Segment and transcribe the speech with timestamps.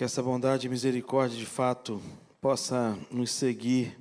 [0.00, 2.00] Que essa bondade e misericórdia de fato
[2.40, 3.98] possa nos seguir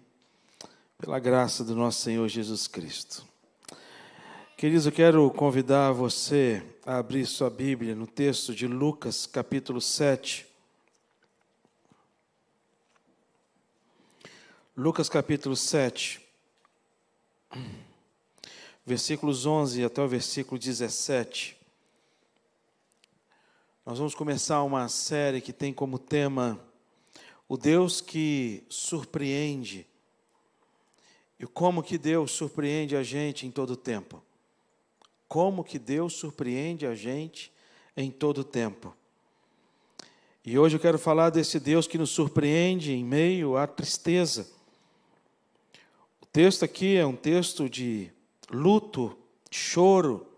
[0.97, 3.27] pela graça do nosso Senhor Jesus Cristo.
[4.55, 10.47] Queridos, eu quero convidar você a abrir sua Bíblia no texto de Lucas, capítulo 7.
[14.77, 16.25] Lucas, capítulo 7,
[18.85, 21.58] versículos 11 até o versículo 17.
[23.89, 26.59] Nós vamos começar uma série que tem como tema
[27.47, 29.83] o Deus que surpreende
[31.39, 34.21] e como que Deus surpreende a gente em todo tempo.
[35.27, 37.51] Como que Deus surpreende a gente
[37.97, 38.95] em todo tempo.
[40.45, 44.47] E hoje eu quero falar desse Deus que nos surpreende em meio à tristeza.
[46.21, 48.11] O texto aqui é um texto de
[48.51, 49.17] luto,
[49.49, 50.28] choro,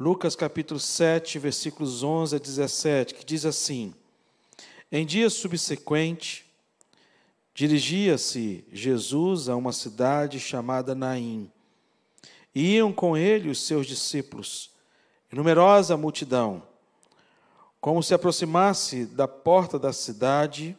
[0.00, 3.92] Lucas capítulo 7, versículos 11 a 17, que diz assim:
[4.92, 6.46] Em dia subsequente,
[7.52, 11.50] dirigia-se Jesus a uma cidade chamada Naim.
[12.54, 14.70] E iam com ele os seus discípulos,
[15.32, 16.62] e numerosa multidão.
[17.80, 20.78] Como se aproximasse da porta da cidade,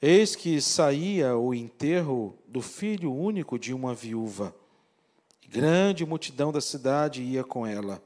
[0.00, 4.54] eis que saía o enterro do filho único de uma viúva.
[5.48, 8.02] Grande multidão da cidade ia com ela.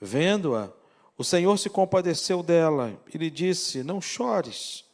[0.00, 0.72] Vendo-a,
[1.16, 4.84] o Senhor se compadeceu dela e lhe disse: Não chores.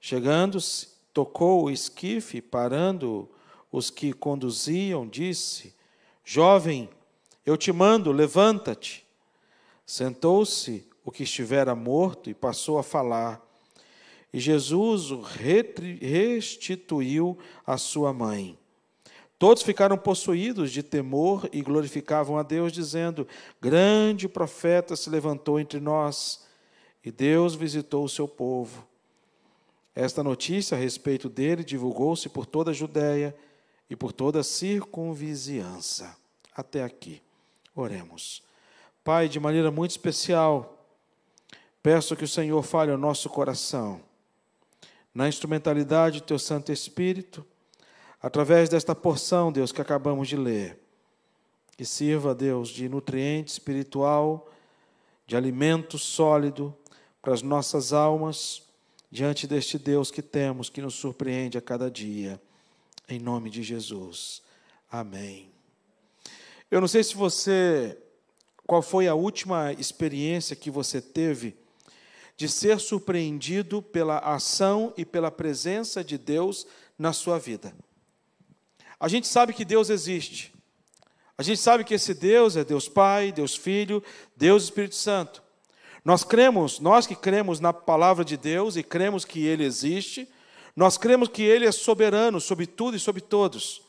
[0.00, 3.28] Chegando-se, tocou o esquife, parando
[3.70, 5.74] os que conduziam, disse:
[6.24, 6.88] Jovem,
[7.44, 9.06] eu te mando, levanta-te.
[9.84, 13.42] Sentou-se o que estivera morto e passou a falar.
[14.32, 18.58] E Jesus o restituiu à sua mãe.
[19.38, 23.28] Todos ficaram possuídos de temor e glorificavam a Deus, dizendo:
[23.60, 26.46] Grande profeta se levantou entre nós,
[27.04, 28.86] e Deus visitou o seu povo.
[29.94, 33.36] Esta notícia a respeito dele divulgou-se por toda a Judéia
[33.88, 36.16] e por toda a circunvizinhança.
[36.54, 37.22] Até aqui.
[37.74, 38.42] Oremos.
[39.04, 40.86] Pai, de maneira muito especial,
[41.82, 44.00] peço que o Senhor fale ao nosso coração,
[45.14, 47.46] na instrumentalidade do teu Santo Espírito
[48.20, 50.78] através desta porção, Deus, que acabamos de ler.
[51.76, 54.50] Que sirva, Deus, de nutriente espiritual,
[55.26, 56.74] de alimento sólido
[57.20, 58.62] para as nossas almas,
[59.10, 62.40] diante deste Deus que temos, que nos surpreende a cada dia.
[63.08, 64.42] Em nome de Jesus.
[64.90, 65.50] Amém.
[66.70, 67.98] Eu não sei se você.
[68.66, 71.56] Qual foi a última experiência que você teve
[72.36, 76.66] de ser surpreendido pela ação e pela presença de Deus
[76.98, 77.72] na sua vida?
[78.98, 80.54] A gente sabe que Deus existe.
[81.38, 84.02] A gente sabe que esse Deus é Deus Pai, Deus Filho,
[84.36, 85.42] Deus Espírito Santo.
[86.04, 90.28] Nós cremos, nós que cremos na palavra de Deus e cremos que Ele existe,
[90.74, 93.82] nós cremos que Ele é soberano sobre tudo e sobre todos.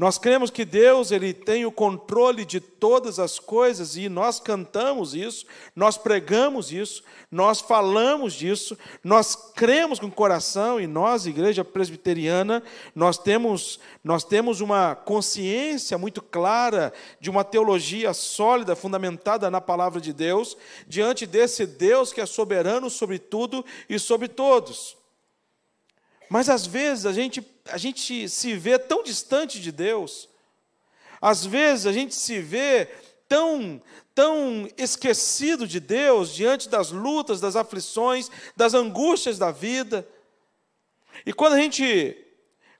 [0.00, 5.14] Nós cremos que Deus ele tem o controle de todas as coisas e nós cantamos
[5.14, 5.44] isso,
[5.76, 12.62] nós pregamos isso, nós falamos disso, nós cremos com o coração e nós, igreja presbiteriana,
[12.94, 20.00] nós temos nós temos uma consciência muito clara de uma teologia sólida, fundamentada na palavra
[20.00, 20.56] de Deus,
[20.88, 24.96] diante desse Deus que é soberano sobre tudo e sobre todos.
[26.30, 27.42] Mas às vezes a gente,
[27.72, 30.28] a gente se vê tão distante de Deus,
[31.20, 32.86] às vezes a gente se vê
[33.28, 33.80] tão,
[34.14, 40.06] tão esquecido de Deus diante das lutas, das aflições, das angústias da vida.
[41.24, 42.16] E quando a gente,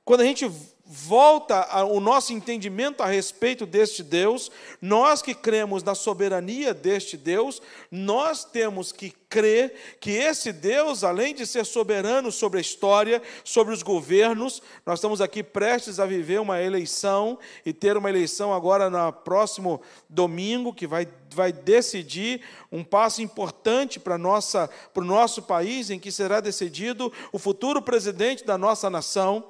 [0.05, 0.51] quando a gente
[0.93, 4.51] volta o nosso entendimento a respeito deste Deus,
[4.83, 7.63] nós que cremos na soberania deste Deus,
[7.93, 13.73] nós temos que crer que esse Deus, além de ser soberano sobre a história, sobre
[13.73, 18.91] os governos, nós estamos aqui prestes a viver uma eleição e ter uma eleição agora
[18.91, 22.41] no próximo domingo, que vai, vai decidir
[22.73, 27.81] um passo importante para, nossa, para o nosso país, em que será decidido o futuro
[27.81, 29.45] presidente da nossa nação.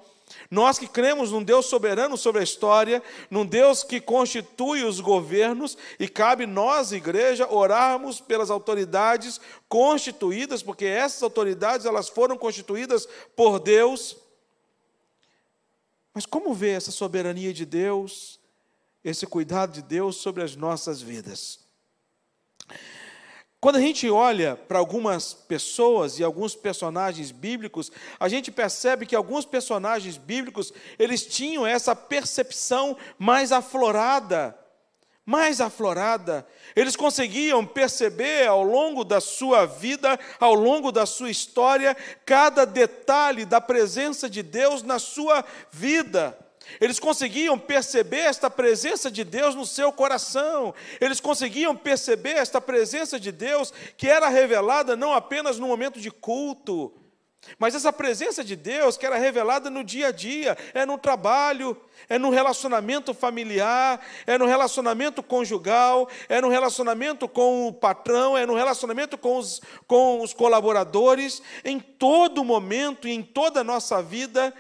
[0.51, 3.01] Nós que cremos num Deus soberano sobre a história,
[3.31, 10.87] num Deus que constitui os governos, e cabe nós, igreja, orarmos pelas autoridades constituídas, porque
[10.87, 13.07] essas autoridades elas foram constituídas
[13.37, 14.17] por Deus.
[16.13, 18.41] Mas como ver essa soberania de Deus,
[19.05, 21.70] esse cuidado de Deus sobre as nossas vidas?
[23.61, 29.15] Quando a gente olha para algumas pessoas e alguns personagens bíblicos, a gente percebe que
[29.15, 34.59] alguns personagens bíblicos, eles tinham essa percepção mais aflorada,
[35.27, 36.47] mais aflorada.
[36.75, 43.45] Eles conseguiam perceber ao longo da sua vida, ao longo da sua história, cada detalhe
[43.45, 46.50] da presença de Deus na sua vida.
[46.81, 50.75] Eles conseguiam perceber esta presença de Deus no seu coração.
[51.01, 56.11] Eles conseguiam perceber esta presença de Deus que era revelada não apenas no momento de
[56.11, 56.93] culto,
[57.59, 61.77] mas essa presença de Deus que era revelada no dia a dia, é no trabalho,
[62.09, 68.45] é no relacionamento familiar, é no relacionamento conjugal, é no relacionamento com o patrão, é
[68.45, 74.03] no relacionamento com os, com os colaboradores, em todo momento e em toda a nossa
[74.03, 74.55] vida,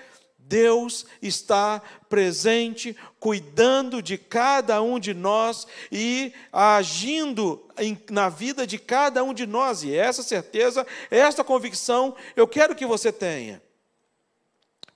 [0.50, 7.64] Deus está presente, cuidando de cada um de nós e agindo
[8.10, 9.84] na vida de cada um de nós.
[9.84, 13.62] E essa certeza, essa convicção, eu quero que você tenha.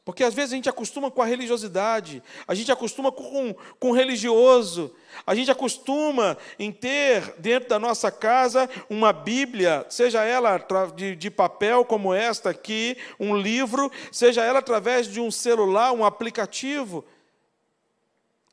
[0.04, 3.94] Porque às vezes a gente acostuma com a religiosidade, a gente acostuma com, com o
[3.94, 4.94] religioso,
[5.26, 10.58] a gente acostuma em ter dentro da nossa casa uma Bíblia, seja ela
[10.94, 16.04] de, de papel como esta aqui, um livro, seja ela através de um celular, um
[16.04, 17.02] aplicativo.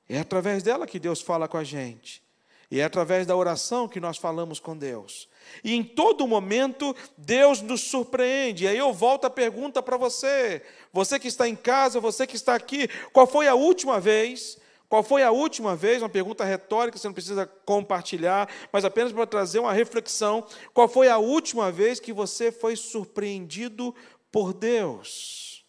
[0.07, 2.23] É através dela que Deus fala com a gente.
[2.69, 5.27] E é através da oração que nós falamos com Deus.
[5.63, 8.63] E em todo momento, Deus nos surpreende.
[8.63, 10.61] E aí eu volto a pergunta para você,
[10.91, 14.57] você que está em casa, você que está aqui, qual foi a última vez?
[14.91, 16.01] Qual foi a última vez?
[16.01, 20.45] Uma pergunta retórica, você não precisa compartilhar, mas apenas para trazer uma reflexão.
[20.73, 23.95] Qual foi a última vez que você foi surpreendido
[24.29, 25.63] por Deus?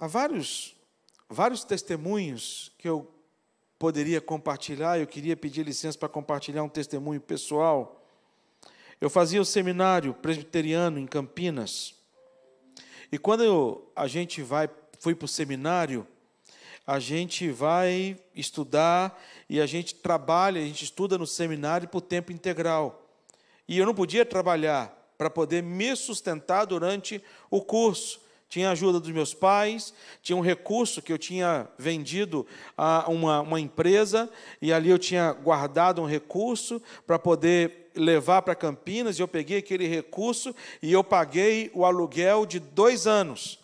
[0.00, 0.74] Há vários,
[1.28, 3.08] vários testemunhos que eu
[3.78, 8.04] poderia compartilhar, eu queria pedir licença para compartilhar um testemunho pessoal.
[9.00, 11.94] Eu fazia o seminário presbiteriano em Campinas.
[13.12, 16.06] E quando eu, a gente vai, fui para o seminário,
[16.84, 22.32] a gente vai estudar e a gente trabalha, a gente estuda no seminário por tempo
[22.32, 23.06] integral.
[23.68, 29.10] E eu não podia trabalhar para poder me sustentar durante o curso tinha ajuda dos
[29.10, 29.92] meus pais,
[30.22, 32.46] tinha um recurso que eu tinha vendido
[32.76, 34.30] a uma, uma empresa,
[34.60, 39.58] e ali eu tinha guardado um recurso para poder levar para Campinas, e eu peguei
[39.58, 43.58] aquele recurso e eu paguei o aluguel de dois anos.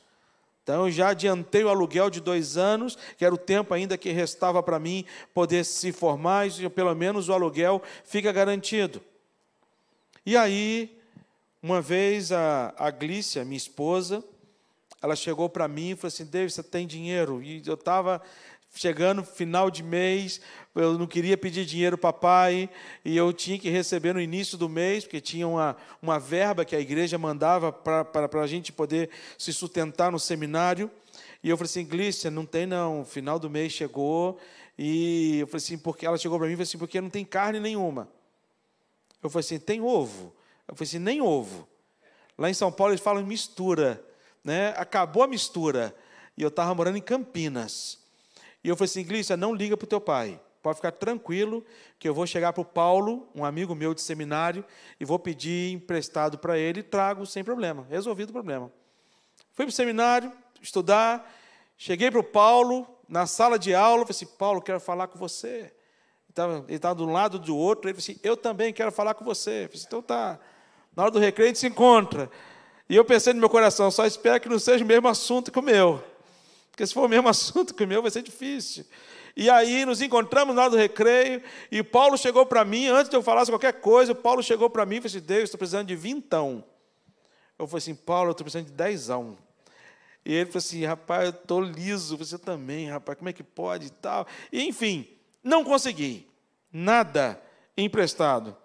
[0.63, 4.11] Então, eu já adiantei o aluguel de dois anos, que era o tempo ainda que
[4.11, 5.05] restava para mim
[5.35, 9.03] poder se formar, e pelo menos o aluguel fica garantido.
[10.25, 10.99] E aí,
[11.63, 14.25] uma vez a, a Glícia, minha esposa,
[15.05, 17.43] ela chegou para mim e falou assim: David, você tem dinheiro?
[17.43, 18.23] E eu estava
[18.75, 20.41] chegando final de mês,
[20.75, 22.71] eu não queria pedir dinheiro para pai,
[23.05, 26.75] e eu tinha que receber no início do mês, porque tinha uma, uma verba que
[26.75, 30.91] a igreja mandava para a gente poder se sustentar no seminário.
[31.43, 34.39] E eu falei assim, Glícia, não tem não, final do mês chegou,
[34.79, 37.27] e eu falei assim, porque ela chegou para mim e falou assim, porque não tem
[37.27, 38.09] carne nenhuma.
[39.23, 40.35] Eu falei assim, tem ovo?
[40.67, 41.69] Eu falei assim, nem ovo.
[42.39, 44.03] Lá em São Paulo eles falam mistura
[44.45, 45.95] né, acabou a mistura.
[46.37, 47.99] E eu estava morando em Campinas.
[48.63, 50.41] E eu falei assim, Glícia, não liga para o teu pai.
[50.63, 51.65] Pode ficar tranquilo,
[51.99, 54.65] que eu vou chegar para o Paulo, um amigo meu de seminário,
[54.99, 57.87] e vou pedir emprestado para ele e trago sem problema.
[57.91, 58.73] Resolvido o problema.
[59.53, 60.33] Fui para o seminário,
[60.63, 61.31] estudar,
[61.77, 65.71] cheguei para o Paulo, na sala de aula, falei assim, Paulo, quero falar com você.
[66.67, 69.25] Ele estava de um lado do outro, ele falou assim, eu também quero falar com
[69.25, 69.51] você.
[69.51, 70.41] Eu falei assim, então tá,
[70.97, 72.31] na hora do recreio a gente se encontra.
[72.89, 75.59] E eu pensei no meu coração, só espero que não seja o mesmo assunto que
[75.59, 76.05] o meu.
[76.71, 78.85] Porque se for o mesmo assunto que o meu, vai ser difícil.
[79.37, 83.23] E aí nos encontramos hora do recreio, e Paulo chegou para mim, antes de eu
[83.23, 86.65] falar qualquer coisa, Paulo chegou para mim e falou assim, Deus, estou precisando de vintão.
[87.59, 89.37] Eu falei assim, Paulo, estou precisando de dezão.
[90.25, 93.87] E ele falou assim, rapaz, eu estou liso, você também, rapaz, como é que pode
[93.87, 94.27] e tal.
[94.53, 95.09] E, enfim,
[95.43, 96.29] não consegui,
[96.73, 97.41] nada
[97.77, 98.57] emprestado.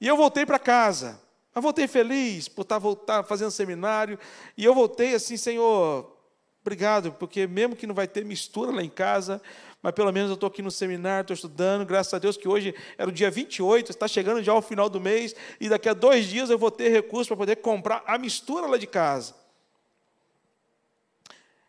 [0.00, 1.20] E eu voltei para casa.
[1.54, 4.18] Mas voltei feliz por estar voltar, fazendo seminário.
[4.56, 6.16] E eu voltei assim, Senhor,
[6.60, 9.42] obrigado, porque mesmo que não vai ter mistura lá em casa,
[9.82, 12.74] mas pelo menos eu estou aqui no seminário, estou estudando, graças a Deus que hoje
[12.98, 16.26] era o dia 28, está chegando já ao final do mês, e daqui a dois
[16.26, 19.34] dias eu vou ter recurso para poder comprar a mistura lá de casa.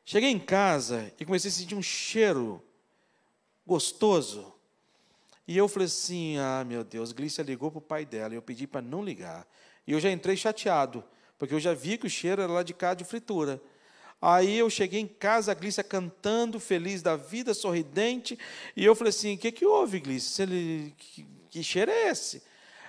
[0.03, 2.61] Cheguei em casa e comecei a sentir um cheiro
[3.65, 4.53] gostoso.
[5.47, 8.67] E eu falei assim: ah, meu Deus, Glícia ligou para o pai dela, eu pedi
[8.67, 9.47] para não ligar.
[9.91, 11.03] E eu já entrei chateado,
[11.37, 13.61] porque eu já vi que o cheiro era lá de cá de fritura.
[14.21, 18.39] Aí eu cheguei em casa, a Glícia cantando, feliz da vida, sorridente,
[18.73, 20.47] e eu falei assim: o que, que houve, Glícia?
[20.47, 22.41] Que, que cheiro é esse?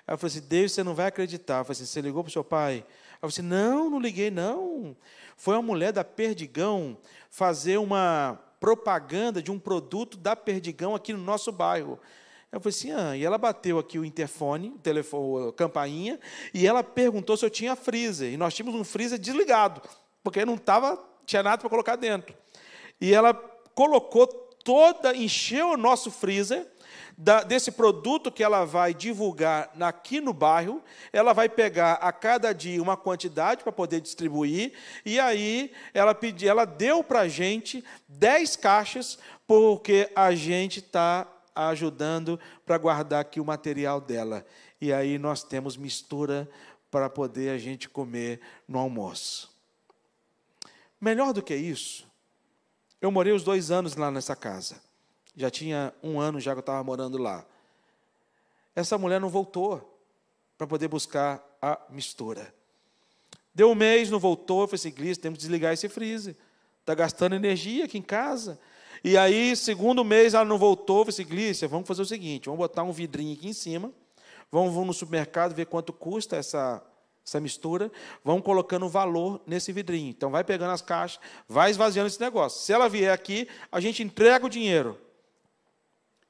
[0.07, 1.59] Eu falei assim: Deus, você não vai acreditar.
[1.59, 2.87] Eu falei assim: você ligou para o seu pai?
[3.21, 4.97] Eu falei assim: não, não liguei, não.
[5.37, 6.97] Foi uma mulher da Perdigão
[7.29, 11.99] fazer uma propaganda de um produto da Perdigão aqui no nosso bairro.
[12.53, 16.21] Eu falei assim, ah, e ela bateu aqui o interfone, o telefone, a campainha,
[16.53, 18.31] e ela perguntou se eu tinha freezer.
[18.31, 19.81] E nós tínhamos um freezer desligado,
[20.23, 22.37] porque não tava, tinha nada para colocar dentro.
[23.01, 23.33] E ela
[23.75, 26.71] colocou toda, encheu o nosso freezer
[27.17, 32.53] da, desse produto que ela vai divulgar aqui no bairro, ela vai pegar a cada
[32.53, 34.75] dia uma quantidade para poder distribuir,
[35.07, 41.27] e aí ela pediu, ela deu para a gente 10 caixas, porque a gente está
[41.55, 44.45] ajudando para guardar aqui o material dela.
[44.81, 46.49] E aí nós temos mistura
[46.91, 49.51] para poder a gente comer no almoço.
[51.01, 52.07] Melhor do que isso,
[53.01, 54.81] eu morei os dois anos lá nessa casa.
[55.35, 57.45] Já tinha um ano já que eu estava morando lá.
[58.75, 60.01] Essa mulher não voltou
[60.57, 62.55] para poder buscar a mistura.
[63.55, 64.63] Deu um mês, não voltou.
[64.63, 66.37] Eu falei assim, Glis, temos que desligar esse freezer.
[66.81, 68.59] Está gastando energia aqui em casa.
[69.03, 71.01] E aí, segundo mês, ela não voltou.
[71.01, 73.93] Eu falei assim, Glícia, vamos fazer o seguinte: vamos botar um vidrinho aqui em cima.
[74.51, 76.83] Vamos, vamos no supermercado ver quanto custa essa,
[77.25, 77.91] essa mistura.
[78.25, 80.11] Vamos colocando o valor nesse vidrinho.
[80.11, 82.61] Então, vai pegando as caixas, vai esvaziando esse negócio.
[82.61, 84.99] Se ela vier aqui, a gente entrega o dinheiro.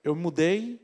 [0.04, 0.80] Eu mudei,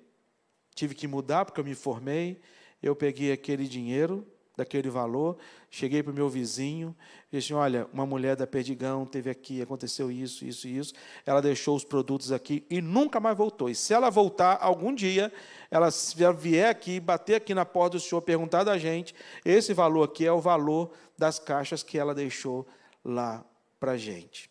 [0.75, 2.41] tive que mudar porque eu me formei.
[2.83, 5.39] Eu peguei aquele dinheiro, daquele valor,
[5.71, 6.97] cheguei para o meu vizinho
[7.31, 10.95] disse: Olha, uma mulher da Perdigão teve aqui, aconteceu isso, isso e isso.
[11.27, 13.69] Ela deixou os produtos aqui e nunca mais voltou.
[13.69, 15.33] E se ela voltar algum dia,
[15.71, 15.89] ela
[16.37, 20.33] vier aqui, bater aqui na porta do senhor, perguntar da gente, esse valor aqui é
[20.33, 22.67] o valor das caixas que ela deixou
[23.05, 23.45] lá
[23.79, 24.51] para a gente.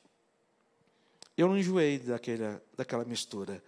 [1.36, 3.63] Eu não enjoei daquela, daquela mistura.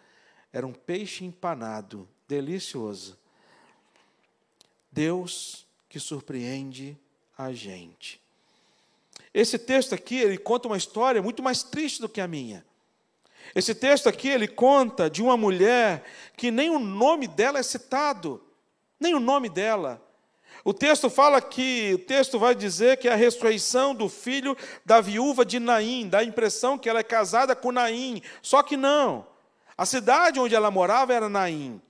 [0.51, 3.17] Era um peixe empanado, delicioso.
[4.91, 6.97] Deus que surpreende
[7.39, 8.21] a gente.
[9.33, 12.65] Esse texto aqui, ele conta uma história muito mais triste do que a minha.
[13.55, 16.03] Esse texto aqui, ele conta de uma mulher
[16.35, 18.43] que nem o nome dela é citado,
[18.99, 20.05] nem o nome dela.
[20.65, 24.99] O texto fala que, o texto vai dizer que é a ressurreição do filho da
[24.99, 29.25] viúva de Naim, dá a impressão que ela é casada com Naim, só que não.
[29.77, 31.81] A cidade onde ela morava era Naim.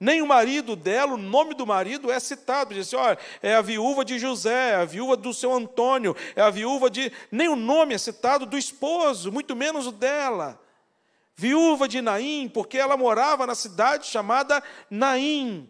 [0.00, 2.72] Nem o marido dela, o nome do marido é citado.
[2.72, 6.42] Diz assim, olha, é a viúva de José, é a viúva do seu Antônio, é
[6.42, 7.10] a viúva de.
[7.32, 10.60] Nem o nome é citado do esposo, muito menos o dela.
[11.34, 15.68] Viúva de Naim, porque ela morava na cidade chamada Naim.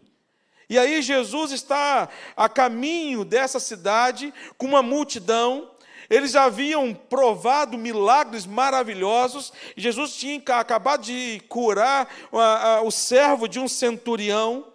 [0.69, 2.07] E aí Jesus está
[2.37, 5.71] a caminho dessa cidade com uma multidão
[6.09, 9.53] eles haviam provado milagres maravilhosos.
[9.77, 12.07] Jesus tinha acabado de curar
[12.83, 14.65] o servo de um centurião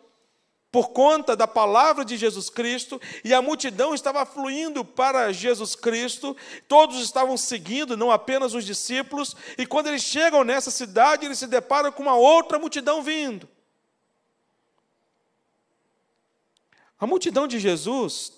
[0.71, 6.37] por conta da palavra de Jesus Cristo, e a multidão estava fluindo para Jesus Cristo,
[6.67, 11.47] todos estavam seguindo, não apenas os discípulos, e quando eles chegam nessa cidade, eles se
[11.47, 13.49] deparam com uma outra multidão vindo.
[16.99, 18.33] A multidão de Jesus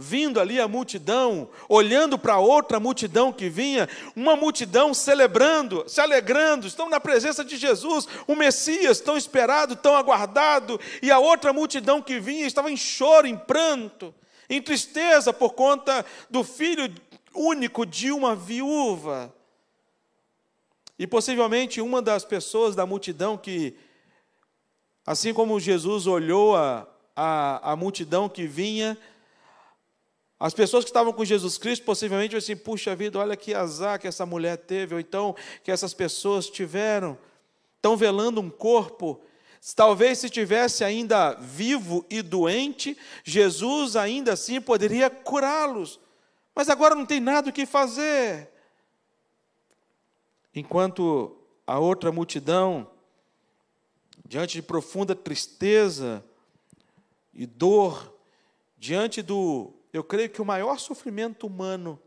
[0.00, 6.68] vindo ali a multidão, olhando para outra multidão que vinha, uma multidão celebrando, se alegrando,
[6.68, 12.00] estão na presença de Jesus, o Messias tão esperado, tão aguardado, e a outra multidão
[12.00, 14.14] que vinha estava em choro, em pranto,
[14.48, 16.94] em tristeza por conta do filho
[17.34, 19.34] único de uma viúva.
[20.96, 23.76] E possivelmente uma das pessoas da multidão que,
[25.04, 26.86] assim como Jesus olhou a,
[27.16, 28.96] a, a multidão que vinha,
[30.40, 34.06] as pessoas que estavam com Jesus Cristo possivelmente assim: puxa vida, olha que azar que
[34.06, 37.18] essa mulher teve, ou então que essas pessoas tiveram.
[37.76, 39.20] Estão velando um corpo.
[39.74, 45.98] Talvez se tivesse ainda vivo e doente, Jesus ainda assim poderia curá-los.
[46.54, 48.48] Mas agora não tem nada o que fazer.
[50.54, 52.88] Enquanto a outra multidão,
[54.24, 56.24] diante de profunda tristeza
[57.34, 58.14] e dor,
[58.78, 62.00] diante do eu creio que o maior sofrimento humano,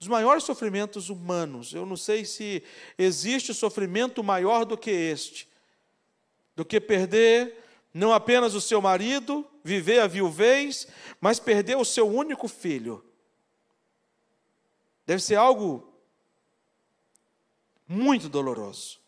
[0.00, 2.62] os maiores sofrimentos humanos, eu não sei se
[2.96, 5.48] existe sofrimento maior do que este,
[6.56, 7.56] do que perder
[7.92, 10.86] não apenas o seu marido, viver a viuvez,
[11.20, 13.04] mas perder o seu único filho.
[15.04, 15.92] Deve ser algo
[17.86, 19.00] muito doloroso.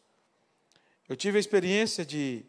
[1.09, 2.45] Eu tive a experiência de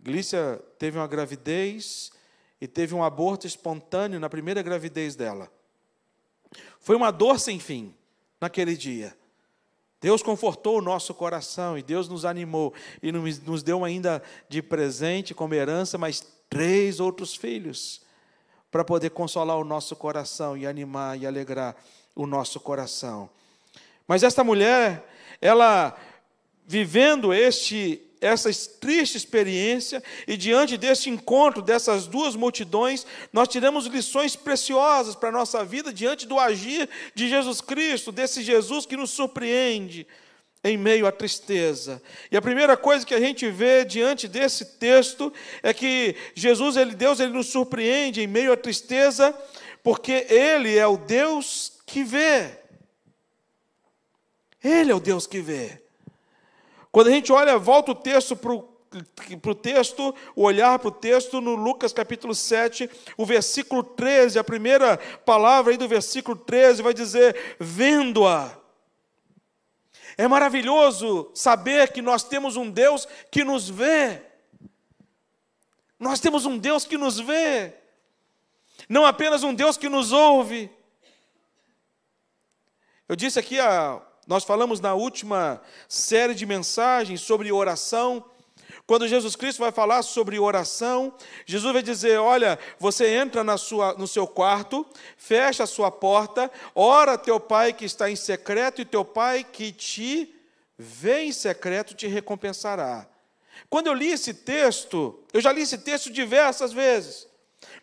[0.00, 2.12] Glícia teve uma gravidez
[2.60, 5.50] e teve um aborto espontâneo na primeira gravidez dela.
[6.80, 7.94] Foi uma dor sem fim
[8.40, 9.16] naquele dia.
[10.00, 12.72] Deus confortou o nosso coração e Deus nos animou
[13.02, 18.00] e nos deu ainda de presente, como herança, mais três outros filhos,
[18.70, 21.76] para poder consolar o nosso coração e animar e alegrar
[22.14, 23.28] o nosso coração.
[24.06, 25.06] Mas esta mulher,
[25.40, 25.96] ela
[26.66, 34.34] vivendo este essa triste experiência e diante deste encontro dessas duas multidões, nós tiramos lições
[34.34, 39.10] preciosas para a nossa vida diante do agir de Jesus Cristo, desse Jesus que nos
[39.10, 40.06] surpreende
[40.62, 42.02] em meio à tristeza.
[42.30, 45.32] E a primeira coisa que a gente vê diante desse texto
[45.62, 49.34] é que Jesus, ele, Deus, ele nos surpreende em meio à tristeza,
[49.82, 52.58] porque ele é o Deus que vê.
[54.62, 55.80] Ele é o Deus que vê.
[56.90, 61.40] Quando a gente olha, volta o texto para o texto, o olhar para o texto
[61.40, 66.94] no Lucas capítulo 7, o versículo 13, a primeira palavra aí do versículo 13 vai
[66.94, 68.56] dizer: vendo-a.
[70.16, 74.22] É maravilhoso saber que nós temos um Deus que nos vê.
[75.98, 77.74] Nós temos um Deus que nos vê.
[78.88, 80.70] Não apenas um Deus que nos ouve.
[83.08, 85.58] Eu disse aqui a nós falamos na última
[85.88, 88.22] série de mensagens sobre oração.
[88.86, 91.14] Quando Jesus Cristo vai falar sobre oração,
[91.46, 96.50] Jesus vai dizer: Olha, você entra na sua, no seu quarto, fecha a sua porta,
[96.74, 100.34] ora teu pai que está em secreto, e teu pai que te
[100.76, 103.08] vê em secreto te recompensará.
[103.70, 107.27] Quando eu li esse texto, eu já li esse texto diversas vezes.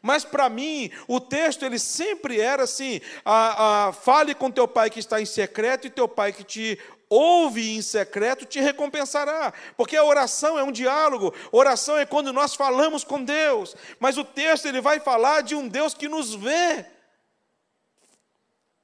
[0.05, 4.87] Mas para mim, o texto ele sempre era assim: a, a, fale com teu pai
[4.87, 9.51] que está em secreto, e teu pai que te ouve em secreto te recompensará.
[9.75, 13.75] Porque a oração é um diálogo, oração é quando nós falamos com Deus.
[13.99, 16.85] Mas o texto ele vai falar de um Deus que nos vê.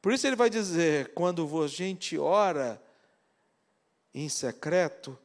[0.01, 2.81] Por isso ele vai dizer: quando a gente ora
[4.11, 5.15] em secreto,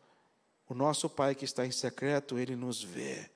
[0.68, 3.30] o nosso Pai que está em secreto, ele nos vê.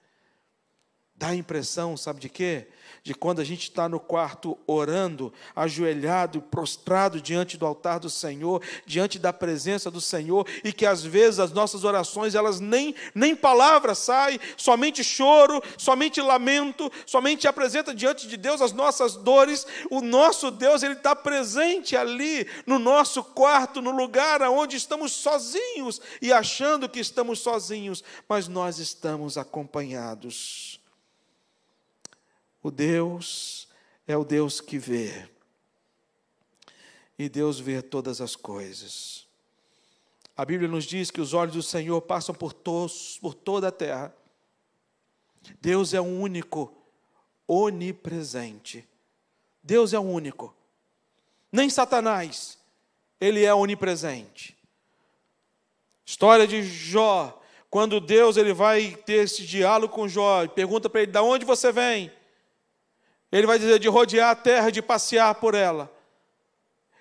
[1.21, 2.67] Dá a impressão, sabe de quê?
[3.03, 8.63] De quando a gente está no quarto orando, ajoelhado, prostrado diante do altar do Senhor,
[8.87, 13.37] diante da presença do Senhor, e que às vezes as nossas orações, elas nem, nem
[13.37, 19.67] palavra sai, somente choro, somente lamento, somente apresenta diante de Deus as nossas dores.
[19.91, 26.01] O nosso Deus, Ele está presente ali, no nosso quarto, no lugar onde estamos sozinhos
[26.23, 30.80] e achando que estamos sozinhos, mas nós estamos acompanhados.
[32.63, 33.69] O Deus
[34.07, 35.29] é o Deus que vê.
[37.19, 39.27] E Deus vê todas as coisas.
[40.37, 43.73] A Bíblia nos diz que os olhos do Senhor passam por, todos, por toda a
[43.73, 44.15] terra.
[45.61, 46.75] Deus é o único,
[47.47, 48.87] onipresente.
[49.63, 50.55] Deus é o único.
[51.53, 52.59] Nem Satanás,
[53.21, 54.57] ele é onipresente.
[56.05, 61.03] História de Jó, quando Deus ele vai ter esse diálogo com Jó, e pergunta para
[61.03, 62.11] ele: "De onde você vem?"
[63.33, 65.91] Ele vai dizer de rodear a terra, de passear por ela.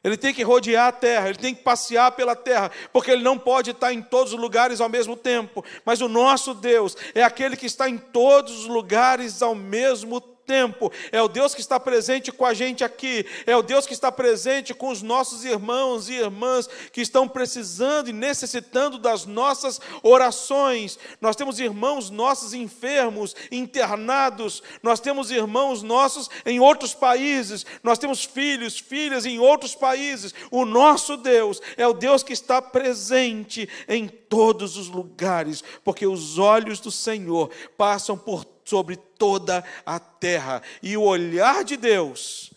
[0.04, 3.38] Ele tem que rodear a terra, ele tem que passear pela terra, porque ele não
[3.38, 5.64] pode estar em todos os lugares ao mesmo tempo.
[5.84, 10.39] Mas o nosso Deus é aquele que está em todos os lugares ao mesmo tempo
[10.50, 13.94] tempo, é o Deus que está presente com a gente aqui, é o Deus que
[13.94, 19.80] está presente com os nossos irmãos e irmãs que estão precisando e necessitando das nossas
[20.02, 20.98] orações.
[21.22, 28.26] Nós temos irmãos nossos enfermos, internados, nós temos irmãos nossos em outros países, nós temos
[28.26, 30.34] filhos, filhas em outros países.
[30.50, 36.40] O nosso Deus é o Deus que está presente em todos os lugares, porque os
[36.40, 40.62] olhos do Senhor passam por sobre toda a terra.
[40.84, 42.54] E o olhar de Deus,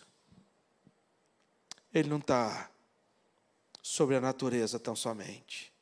[1.91, 2.69] ele não está
[3.81, 5.73] sobre a natureza tão somente.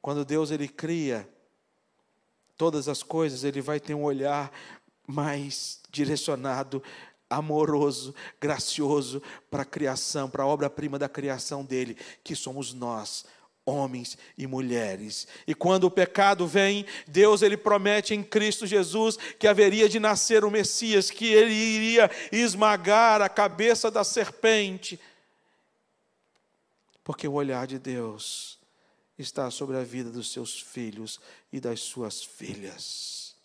[0.00, 1.28] Quando Deus ele cria
[2.56, 4.50] todas as coisas, ele vai ter um olhar
[5.06, 6.82] mais direcionado,
[7.28, 13.26] amoroso, gracioso para a criação, para a obra-prima da criação dele, que somos nós,
[13.68, 15.28] homens e mulheres.
[15.46, 20.44] E quando o pecado vem, Deus ele promete em Cristo Jesus que haveria de nascer
[20.44, 24.98] o Messias, que ele iria esmagar a cabeça da serpente.
[27.04, 28.58] Porque o olhar de Deus
[29.18, 31.20] está sobre a vida dos seus filhos
[31.52, 33.36] e das suas filhas.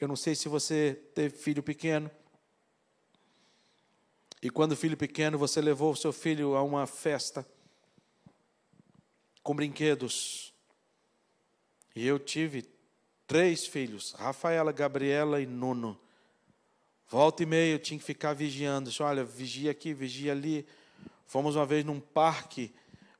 [0.00, 2.10] Eu não sei se você teve filho pequeno.
[4.42, 7.46] E quando filho pequeno, você levou o seu filho a uma festa
[9.44, 10.54] com brinquedos.
[11.94, 12.66] E eu tive
[13.26, 16.00] três filhos, Rafaela, Gabriela e Nuno.
[17.08, 18.88] Volta e meia eu tinha que ficar vigiando.
[18.88, 20.66] Disse, olha, vigia aqui, vigia ali.
[21.26, 22.74] Fomos uma vez num parque,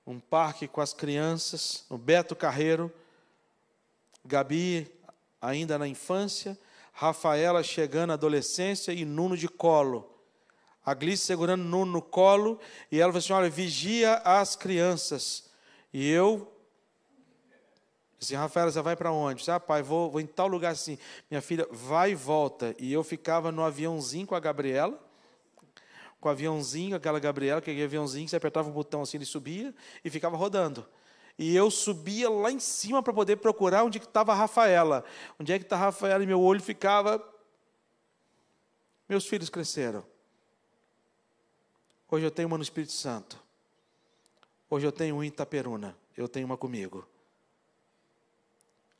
[0.07, 2.91] um parque com as crianças, no Beto Carreiro.
[4.25, 4.91] Gabi
[5.41, 6.59] ainda na infância,
[6.91, 10.11] Rafaela chegando na adolescência e Nuno de colo.
[10.87, 12.59] A Glice segurando Nuno no colo
[12.91, 15.53] e ela falou assim: olha, vigia as crianças
[15.95, 16.51] E eu
[18.21, 19.41] Assim, Rafaela, você vai para onde?
[19.41, 20.97] Disse, ah, pai, vou, vou em tal lugar assim.
[21.31, 22.75] Minha filha, vai e volta.
[22.79, 24.99] E eu ficava no aviãozinho com a Gabriela,
[26.19, 30.09] com o aviãozinho, aquela Gabriela, aquele aviãozinho, você apertava o botão assim, ele subia e
[30.09, 30.87] ficava rodando.
[31.39, 35.05] E eu subia lá em cima para poder procurar onde estava a Rafaela.
[35.39, 36.25] Onde é que está a Rafaela?
[36.25, 37.23] E meu olho ficava.
[39.07, 40.03] Meus filhos cresceram.
[42.11, 43.44] Hoje eu tenho uma no Espírito Santo.
[44.75, 45.97] Hoje eu tenho um em Itaperuna.
[46.17, 47.07] Eu tenho uma comigo.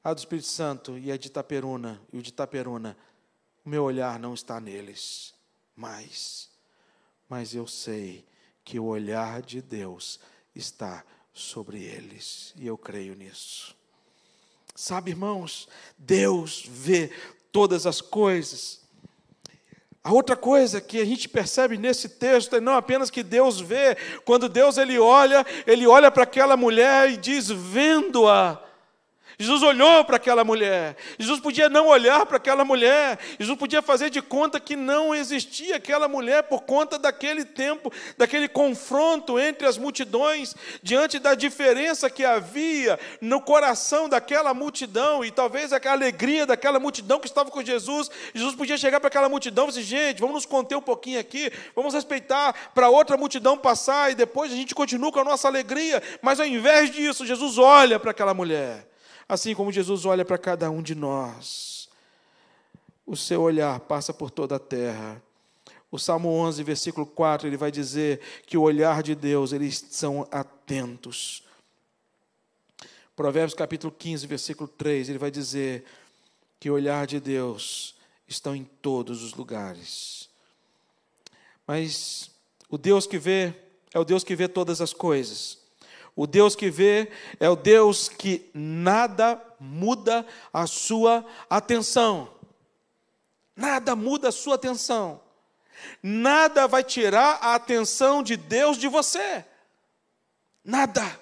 [0.05, 2.97] A do Espírito Santo e a de Itaperuna e o de Itaperuna,
[3.67, 5.35] o meu olhar não está neles
[5.75, 6.49] mais.
[7.29, 8.25] Mas eu sei
[8.63, 10.21] que o olhar de Deus
[10.55, 13.77] está sobre eles, e eu creio nisso.
[14.77, 17.11] Sabe, irmãos, Deus vê
[17.51, 18.81] todas as coisas.
[20.05, 23.97] A outra coisa que a gente percebe nesse texto é não apenas que Deus vê,
[24.23, 28.61] quando Deus ele olha, ele olha para aquela mulher e diz: vendo-a,
[29.39, 30.97] Jesus olhou para aquela mulher.
[31.19, 33.19] Jesus podia não olhar para aquela mulher.
[33.39, 38.49] Jesus podia fazer de conta que não existia aquela mulher por conta daquele tempo, daquele
[38.49, 45.73] confronto entre as multidões, diante da diferença que havia no coração daquela multidão e talvez
[45.73, 48.11] aquela alegria daquela multidão que estava com Jesus.
[48.33, 51.51] Jesus podia chegar para aquela multidão e dizer: gente, vamos nos conter um pouquinho aqui,
[51.75, 56.03] vamos respeitar para outra multidão passar e depois a gente continua com a nossa alegria.
[56.23, 58.94] Mas ao invés disso, Jesus olha para aquela mulher
[59.29, 61.89] assim como Jesus olha para cada um de nós.
[63.07, 65.23] O seu olhar passa por toda a terra.
[65.91, 70.27] O Salmo 11, versículo 4, ele vai dizer que o olhar de Deus, eles são
[70.31, 71.43] atentos.
[73.15, 75.85] Provérbios capítulo 15, versículo 3, ele vai dizer
[76.59, 77.95] que o olhar de Deus
[78.27, 80.29] está em todos os lugares.
[81.67, 82.31] Mas
[82.69, 83.55] o Deus que vê
[83.93, 85.64] é o Deus que vê todas as coisas.
[86.17, 92.33] O Deus que vê é o Deus que nada muda a sua atenção.
[93.57, 95.21] Nada muda a sua atenção.
[96.03, 99.45] Nada vai tirar a atenção de Deus de você.
[100.65, 101.21] Nada.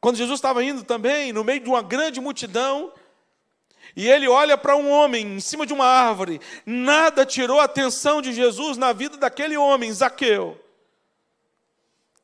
[0.00, 2.92] Quando Jesus estava indo também, no meio de uma grande multidão,
[3.96, 6.40] e ele olha para um homem em cima de uma árvore.
[6.66, 10.60] Nada tirou a atenção de Jesus na vida daquele homem, Zaqueu.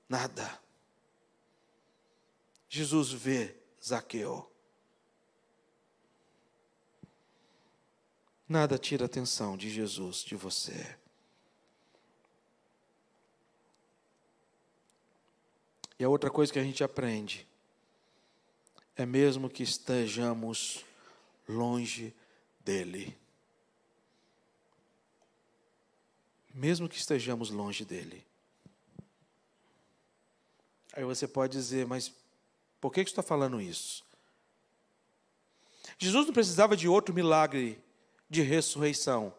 [0.09, 0.59] Nada.
[2.69, 3.55] Jesus vê
[3.85, 4.51] Zaqueu.
[8.49, 10.97] Nada tira a atenção de Jesus de você.
[15.97, 17.47] E a outra coisa que a gente aprende
[18.97, 20.85] é mesmo que estejamos
[21.51, 22.15] longe
[22.61, 23.17] dele.
[26.55, 28.25] Mesmo que estejamos longe dele.
[30.93, 32.13] Aí você pode dizer, mas
[32.81, 34.05] por que, que está falando isso?
[35.99, 37.83] Jesus não precisava de outro milagre
[38.29, 39.35] de ressurreição,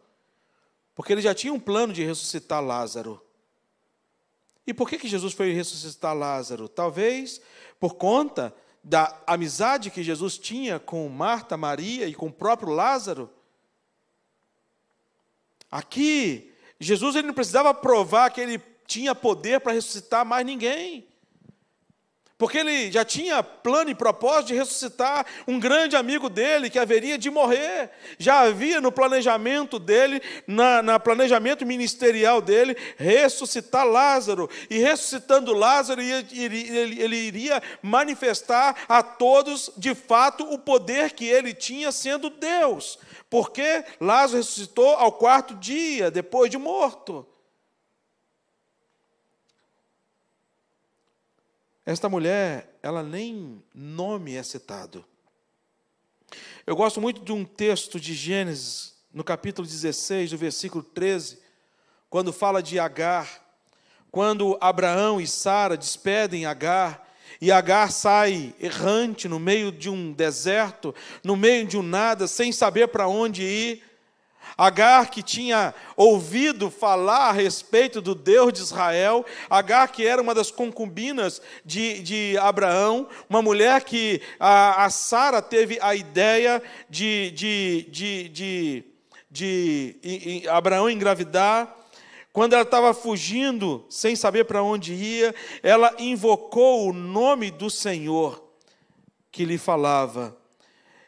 [0.93, 3.21] porque ele já tinha um plano de ressuscitar Lázaro.
[4.65, 6.69] E por que, que Jesus foi ressuscitar Lázaro?
[6.69, 7.41] Talvez
[7.80, 13.30] por conta da amizade que Jesus tinha com Marta, Maria e com o próprio Lázaro.
[15.70, 21.11] Aqui, Jesus ele não precisava provar que ele tinha poder para ressuscitar mais ninguém
[22.41, 27.15] porque ele já tinha plano e propósito de ressuscitar um grande amigo dele que haveria
[27.15, 27.91] de morrer.
[28.17, 34.49] Já havia no planejamento dele, na, na planejamento ministerial dele, ressuscitar Lázaro.
[34.71, 41.27] E ressuscitando Lázaro, ele, ele, ele iria manifestar a todos, de fato, o poder que
[41.27, 42.97] ele tinha sendo Deus.
[43.30, 47.23] Porque Lázaro ressuscitou ao quarto dia, depois de morto.
[51.91, 55.04] Esta mulher, ela nem nome é citado.
[56.65, 61.39] Eu gosto muito de um texto de Gênesis, no capítulo 16, do versículo 13,
[62.10, 63.45] quando fala de Agar,
[64.10, 67.06] quando Abraão e Sara despedem Agar,
[67.41, 72.54] e Agar sai errante no meio de um deserto, no meio de um nada, sem
[72.54, 73.84] saber para onde ir.
[74.58, 80.34] Agar que tinha ouvido falar a respeito do Deus de Israel, Agar que era uma
[80.34, 87.32] das concubinas de, de Abraão, uma mulher que a, a Sara teve a ideia de,
[87.32, 88.84] de, de, de,
[89.30, 91.78] de, de Abraão engravidar.
[92.34, 98.42] Quando ela estava fugindo, sem saber para onde ia, ela invocou o nome do Senhor
[99.32, 100.38] que lhe falava.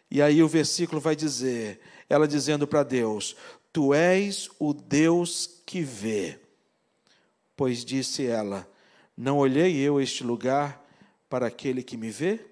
[0.09, 3.35] E aí o versículo vai dizer: ela dizendo para Deus:
[3.71, 6.39] Tu és o Deus que vê.
[7.55, 8.69] Pois disse ela:
[9.15, 10.83] Não olhei eu este lugar
[11.29, 12.45] para aquele que me vê?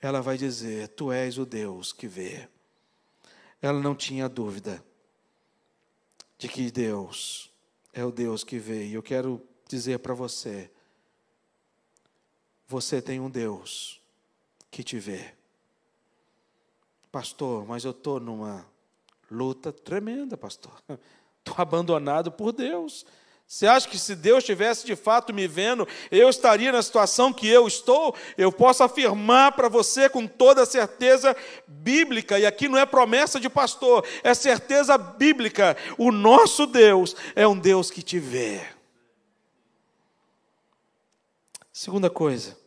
[0.00, 2.48] Ela vai dizer: Tu és o Deus que vê.
[3.60, 4.84] Ela não tinha dúvida
[6.38, 7.50] de que Deus
[7.92, 8.86] é o Deus que vê.
[8.86, 10.70] E eu quero dizer para você:
[12.68, 14.00] você tem um Deus
[14.70, 15.32] que te vê.
[17.14, 18.66] Pastor, mas eu estou numa
[19.30, 20.72] luta tremenda, pastor.
[21.38, 23.06] Estou abandonado por Deus.
[23.46, 27.46] Você acha que se Deus estivesse de fato me vendo, eu estaria na situação que
[27.46, 28.16] eu estou?
[28.36, 31.36] Eu posso afirmar para você com toda certeza
[31.68, 35.76] bíblica, e aqui não é promessa de pastor, é certeza bíblica.
[35.96, 38.60] O nosso Deus é um Deus que te vê.
[41.72, 42.58] Segunda coisa,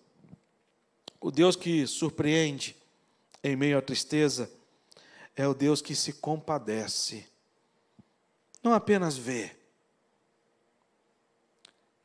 [1.19, 2.76] o Deus que surpreende
[3.47, 4.51] em meio à tristeza
[5.35, 7.27] é o Deus que se compadece,
[8.63, 9.57] não apenas vê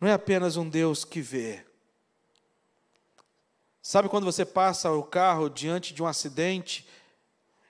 [0.02, 1.64] não é apenas um Deus que vê.
[3.81, 6.85] Sabe quando você passa o carro diante de um acidente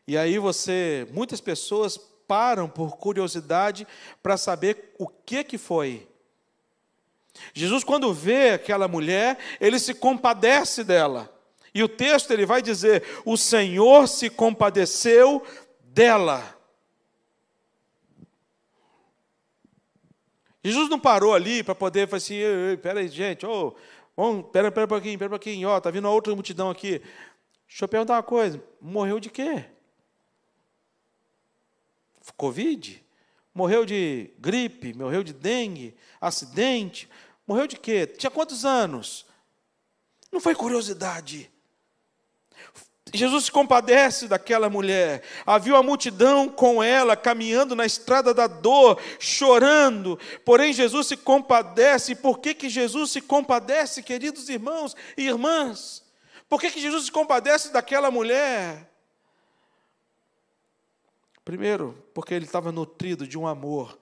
[0.07, 3.87] e aí você, muitas pessoas param por curiosidade
[4.23, 6.09] para saber o que que foi.
[7.53, 11.31] Jesus quando vê aquela mulher, ele se compadece dela.
[11.75, 15.45] E o texto ele vai dizer: "O Senhor se compadeceu
[15.85, 16.59] dela".
[20.65, 22.37] Jesus não parou ali para poder falar assim,
[22.73, 23.75] espera aí, gente, oh,
[24.53, 27.03] pera, pera um pouquinho, pera um pouquinho, ó, tá vindo uma outra multidão aqui.
[27.67, 29.65] Deixa eu perguntar uma coisa, morreu de quê?
[32.37, 33.05] Covid?
[33.55, 37.09] Morreu de gripe, morreu de dengue, acidente,
[37.47, 38.07] morreu de quê?
[38.07, 39.27] Tinha quantos anos?
[40.31, 41.52] Não foi curiosidade.
[43.13, 45.23] Jesus se compadece daquela mulher.
[45.45, 50.19] Havia uma multidão com ela, caminhando na estrada da dor, chorando.
[50.45, 52.15] Porém, Jesus se compadece.
[52.15, 56.03] Por que, que Jesus se compadece, queridos irmãos e irmãs?
[56.49, 58.91] Por que, que Jesus se compadece daquela mulher?
[61.45, 63.99] Primeiro, porque ele estava nutrido de um amor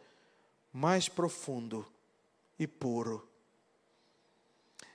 [0.72, 1.84] mais profundo
[2.58, 3.28] e puro.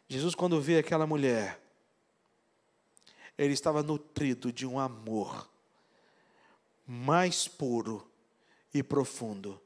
[0.07, 1.59] Jesus, quando vê aquela mulher,
[3.37, 5.49] ele estava nutrido de um amor
[6.87, 8.07] mais puro
[8.73, 9.59] e profundo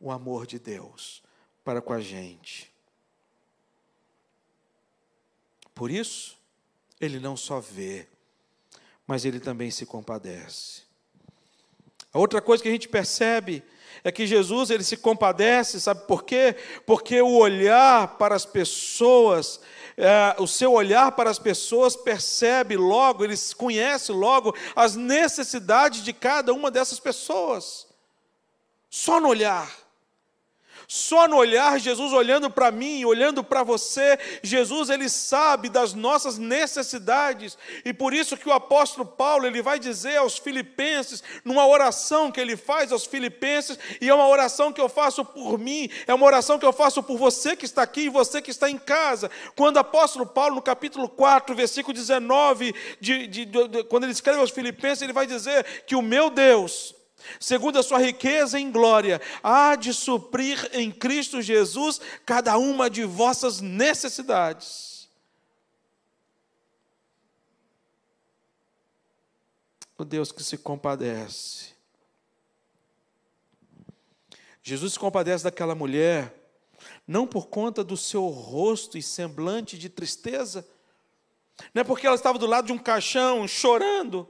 [0.00, 1.22] o amor de Deus
[1.64, 2.72] para com a gente.
[5.74, 6.36] Por isso,
[7.00, 8.08] ele não só vê,
[9.06, 10.82] mas ele também se compadece.
[12.12, 13.64] A outra coisa que a gente percebe
[14.04, 16.56] é que Jesus ele se compadece, sabe por quê?
[16.84, 19.60] Porque o olhar para as pessoas
[19.96, 26.12] é, o seu olhar para as pessoas percebe logo, ele conhece logo as necessidades de
[26.12, 27.86] cada uma dessas pessoas.
[28.90, 29.81] Só no olhar.
[30.94, 36.36] Só no olhar, Jesus olhando para mim, olhando para você, Jesus ele sabe das nossas
[36.36, 37.56] necessidades.
[37.82, 42.38] E por isso que o apóstolo Paulo, ele vai dizer aos filipenses, numa oração que
[42.38, 46.26] ele faz aos filipenses, e é uma oração que eu faço por mim, é uma
[46.26, 49.30] oração que eu faço por você que está aqui e você que está em casa.
[49.56, 54.40] Quando o apóstolo Paulo, no capítulo 4, versículo 19, de, de, de, quando ele escreve
[54.40, 56.94] aos filipenses, ele vai dizer que o meu Deus,
[57.38, 63.04] segundo a sua riqueza em glória, há de suprir em Cristo Jesus cada uma de
[63.04, 65.08] vossas necessidades.
[69.98, 71.72] O Deus que se compadece.
[74.62, 76.34] Jesus se compadece daquela mulher,
[77.06, 80.66] não por conta do seu rosto e semblante de tristeza,
[81.74, 84.28] não é porque ela estava do lado de um caixão chorando,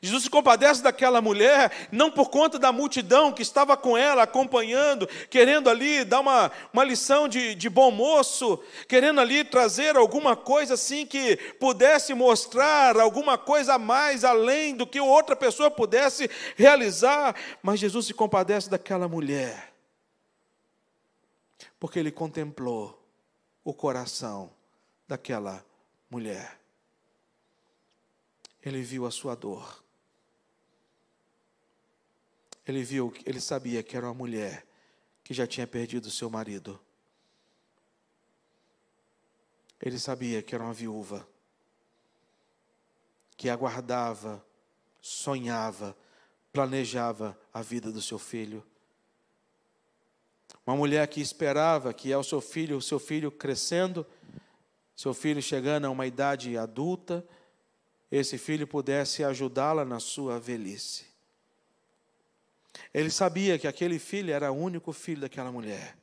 [0.00, 5.06] Jesus se compadece daquela mulher, não por conta da multidão que estava com ela, acompanhando,
[5.28, 10.74] querendo ali dar uma, uma lição de, de bom moço, querendo ali trazer alguma coisa
[10.74, 17.34] assim que pudesse mostrar alguma coisa a mais além do que outra pessoa pudesse realizar,
[17.62, 19.72] mas Jesus se compadece daquela mulher,
[21.78, 22.98] porque ele contemplou
[23.64, 24.50] o coração
[25.06, 25.64] daquela
[26.10, 26.61] mulher.
[28.62, 29.82] Ele viu a sua dor.
[32.66, 34.64] Ele viu, ele sabia que era uma mulher
[35.24, 36.78] que já tinha perdido seu marido.
[39.80, 41.26] Ele sabia que era uma viúva
[43.36, 44.44] que aguardava,
[45.00, 45.96] sonhava,
[46.52, 48.64] planejava a vida do seu filho.
[50.64, 54.06] Uma mulher que esperava que ao seu filho, o seu filho crescendo,
[54.94, 57.26] seu filho chegando a uma idade adulta,
[58.12, 61.06] esse filho pudesse ajudá-la na sua velhice.
[62.92, 65.96] Ele sabia que aquele filho era o único filho daquela mulher.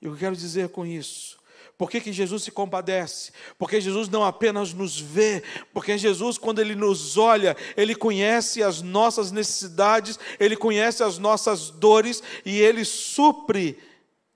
[0.00, 1.42] E o que eu quero dizer com isso?
[1.76, 3.32] Por que, que Jesus se compadece?
[3.58, 8.80] Porque Jesus não apenas nos vê, porque Jesus, quando Ele nos olha, Ele conhece as
[8.80, 13.76] nossas necessidades, Ele conhece as nossas dores e Ele supre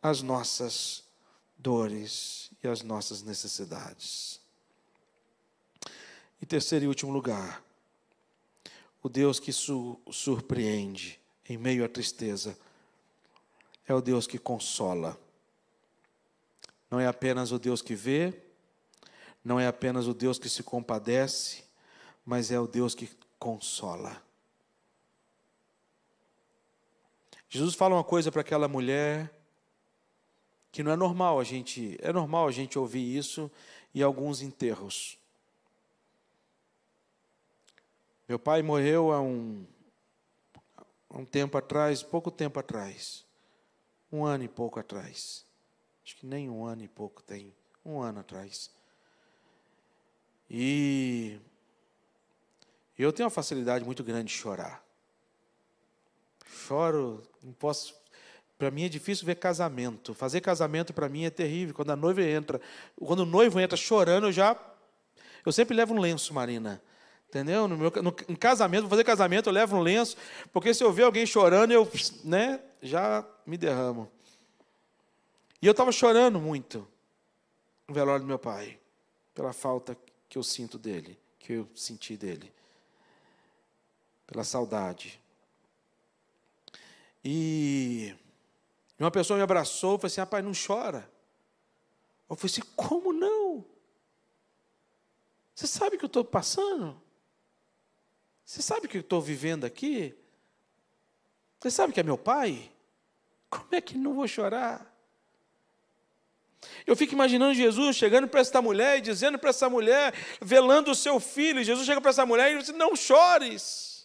[0.03, 1.05] as nossas
[1.57, 4.38] dores e as nossas necessidades.
[6.49, 7.63] E terceiro e último lugar,
[9.03, 12.59] o Deus que su surpreende em meio à tristeza
[13.87, 15.21] é o Deus que consola.
[16.91, 18.33] Não é apenas o Deus que vê,
[19.45, 21.65] não é apenas o Deus que se compadece,
[22.25, 24.17] mas é o Deus que consola.
[27.51, 29.31] Jesus fala uma coisa para aquela mulher
[30.73, 33.51] que não é normal a gente, é normal a gente ouvir isso
[33.95, 35.19] em alguns enterros.
[38.29, 39.67] Meu pai morreu há um,
[41.09, 43.25] há um tempo atrás, pouco tempo atrás,
[44.13, 45.47] um ano e pouco atrás.
[46.05, 48.71] Acho que nem um ano e pouco tem, um ano atrás.
[50.51, 51.41] E
[52.99, 54.85] eu tenho uma facilidade muito grande de chorar.
[56.45, 57.95] Choro, não posso.
[58.59, 60.13] Para mim é difícil ver casamento.
[60.13, 61.75] Fazer casamento para mim é terrível.
[61.75, 62.61] Quando a noiva entra,
[62.95, 64.55] quando o noivo entra chorando, eu já.
[65.47, 66.83] Eu sempre levo um lenço, Marina.
[67.29, 67.69] Entendeu?
[67.69, 70.17] No, meu, no casamento, vou fazer casamento, eu levo um lenço,
[70.51, 71.87] porque se eu ver alguém chorando, eu
[72.25, 74.11] né, já me derramo.
[75.61, 76.89] E eu estava chorando muito
[77.87, 78.79] no velório do meu pai,
[79.35, 82.51] pela falta que eu sinto dele, que eu senti dele,
[84.27, 85.21] pela saudade.
[87.23, 88.15] E
[88.99, 91.11] uma pessoa me abraçou e falou assim: rapaz, não chora.
[92.29, 93.65] Eu falei assim: como não?
[95.55, 97.01] Você sabe o que eu estou passando?
[98.49, 100.15] Você sabe o que eu estou vivendo aqui?
[101.61, 102.73] Você sabe que é meu pai?
[103.51, 104.91] Como é que não vou chorar?
[106.87, 110.95] Eu fico imaginando Jesus chegando para essa mulher e dizendo para essa mulher, velando o
[110.95, 111.63] seu filho.
[111.63, 113.98] Jesus chega para essa mulher e diz: Não chores.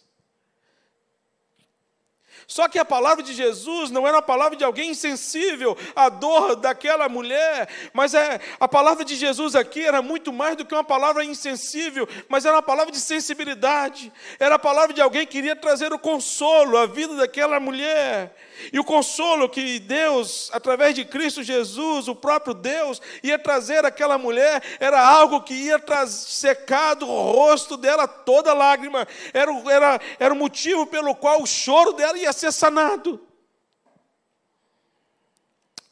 [2.46, 6.56] Só que a palavra de Jesus não era a palavra de alguém insensível à dor
[6.56, 10.84] daquela mulher, mas é, a palavra de Jesus aqui era muito mais do que uma
[10.84, 15.56] palavra insensível, mas era uma palavra de sensibilidade, era a palavra de alguém que queria
[15.56, 18.34] trazer o consolo à vida daquela mulher.
[18.72, 24.16] E o consolo que Deus, através de Cristo Jesus, o próprio Deus, ia trazer àquela
[24.16, 30.36] mulher, era algo que ia secar do rosto dela toda lágrima, era, era, era o
[30.36, 33.20] motivo pelo qual o choro dela ia ser sanado.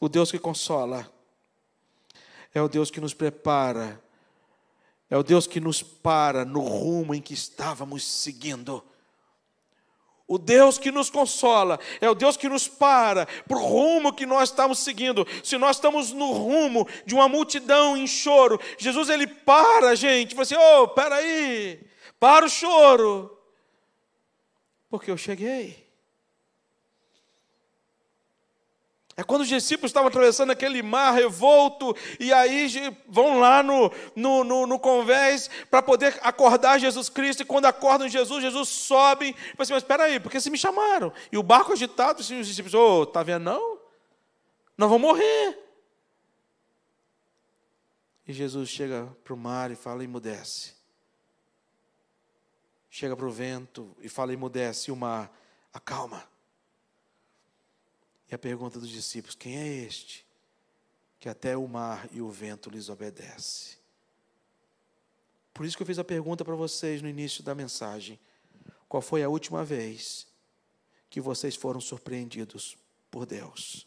[0.01, 1.09] O Deus que consola
[2.55, 4.03] é o Deus que nos prepara,
[5.09, 8.83] é o Deus que nos para no rumo em que estávamos seguindo.
[10.33, 14.25] O Deus que nos consola é o Deus que nos para para o rumo que
[14.25, 15.27] nós estamos seguindo.
[15.45, 20.35] Se nós estamos no rumo de uma multidão em choro, Jesus ele para a gente,
[20.35, 21.87] fala assim: "Oh, espera aí,
[22.19, 23.39] para o choro,
[24.89, 25.82] porque eu cheguei.
[29.17, 32.67] É quando os discípulos estavam atravessando aquele mar revolto, e aí
[33.07, 38.09] vão lá no, no, no, no convés para poder acordar Jesus Cristo, e quando acordam
[38.09, 41.13] Jesus, Jesus sobe, e assim, mas espera aí, porque se me chamaram?
[41.31, 43.79] E o barco agitado, assim, os discípulos, ô, oh, tá vendo não?
[44.79, 45.59] Nós vamos morrer.
[48.27, 50.75] E Jesus chega para o mar e fala, emudece.
[52.89, 55.31] Chega para o vento e fala, emudece, e o mar,
[55.73, 56.32] acalma.
[58.33, 60.27] E a pergunta dos discípulos: quem é este
[61.21, 63.77] que até o mar e o vento lhes obedece?
[65.53, 68.19] Por isso que eu fiz a pergunta para vocês no início da mensagem:
[68.89, 70.27] qual foi a última vez
[71.11, 72.79] que vocês foram surpreendidos
[73.11, 73.87] por Deus?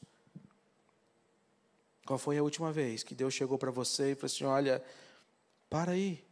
[2.05, 4.85] Qual foi a última vez que Deus chegou para você e falou assim: olha,
[5.67, 6.23] para aí,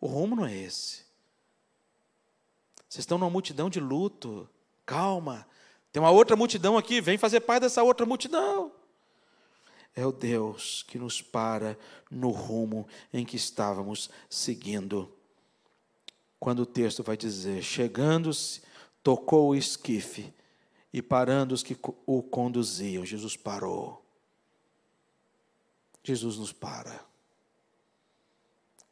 [0.00, 1.04] o rumo não é esse.
[2.88, 4.48] Vocês estão numa multidão de luto,
[4.86, 5.46] calma,
[5.92, 8.72] tem uma outra multidão aqui, vem fazer parte dessa outra multidão.
[9.94, 11.76] É o Deus que nos para
[12.10, 15.12] no rumo em que estávamos seguindo.
[16.38, 18.62] Quando o texto vai dizer: chegando-se,
[19.02, 20.32] tocou o esquife,
[20.92, 21.76] e parando os que
[22.06, 24.04] o conduziam, Jesus parou.
[26.02, 27.04] Jesus nos para.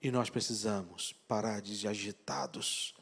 [0.03, 2.95] E nós precisamos parar de agitados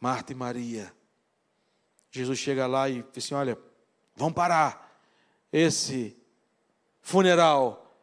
[0.00, 0.92] Marta e Maria.
[2.10, 3.58] Jesus chega lá e diz assim: Olha,
[4.16, 5.00] vamos parar
[5.52, 6.16] esse
[7.00, 7.94] funeral.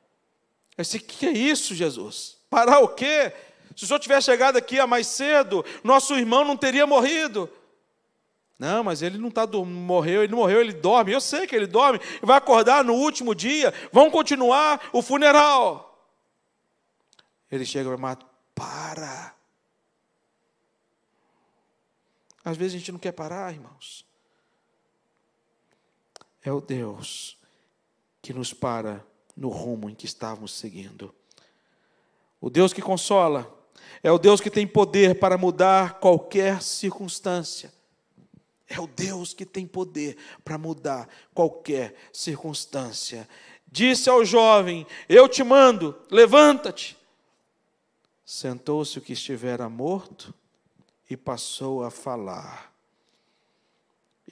[0.78, 2.38] Eu disse: O que é isso, Jesus?
[2.50, 3.34] Parar o quê?
[3.76, 7.50] Se o senhor tivesse chegado aqui mais cedo, nosso irmão não teria morrido.
[8.58, 11.12] Não, mas ele não tá morreu, ele não morreu, ele dorme.
[11.12, 15.92] Eu sei que ele dorme, vai acordar no último dia, vão continuar o funeral.
[17.52, 19.36] Ele chega e mata, para.
[22.46, 24.06] Às vezes a gente não quer parar, irmãos.
[26.44, 27.40] É o Deus
[28.22, 29.04] que nos para
[29.36, 31.14] no rumo em que estávamos seguindo.
[32.40, 33.52] O Deus que consola
[34.04, 37.74] é o Deus que tem poder para mudar qualquer circunstância.
[38.68, 43.28] É o Deus que tem poder para mudar qualquer circunstância.
[43.68, 46.96] Disse ao jovem: Eu te mando, levanta-te.
[48.24, 50.34] Sentou-se o que estivera morto
[51.10, 52.74] e passou a falar.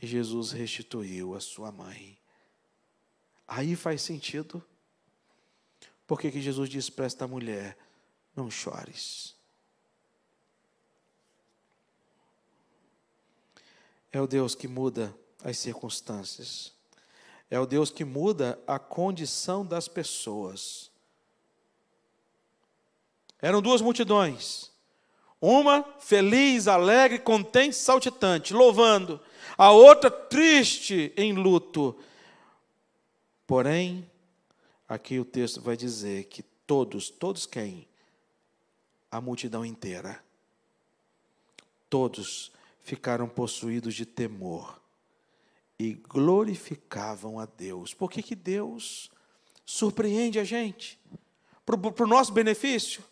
[0.01, 2.17] E Jesus restituiu a sua mãe.
[3.47, 4.63] Aí faz sentido.
[6.07, 7.77] Por que Jesus disse para esta mulher:
[8.35, 9.35] Não chores.
[14.11, 16.73] É o Deus que muda as circunstâncias.
[17.49, 20.91] É o Deus que muda a condição das pessoas.
[23.39, 24.72] Eram duas multidões.
[25.45, 29.19] Uma feliz, alegre, contente, saltitante, louvando.
[29.57, 31.99] A outra triste, em luto.
[33.45, 34.09] Porém,
[34.87, 37.85] aqui o texto vai dizer que todos, todos quem?
[39.11, 40.23] A multidão inteira.
[41.89, 42.49] Todos
[42.81, 44.81] ficaram possuídos de temor
[45.77, 47.93] e glorificavam a Deus.
[47.93, 49.11] Por que, que Deus
[49.65, 50.97] surpreende a gente?
[51.65, 53.03] Para o nosso benefício?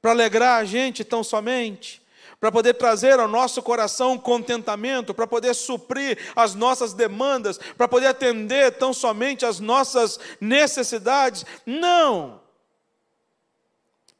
[0.00, 2.00] Para alegrar a gente tão somente?
[2.40, 8.06] Para poder trazer ao nosso coração contentamento, para poder suprir as nossas demandas, para poder
[8.06, 11.44] atender tão somente as nossas necessidades?
[11.66, 12.40] Não!